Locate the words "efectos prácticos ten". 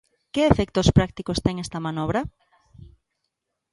0.51-1.55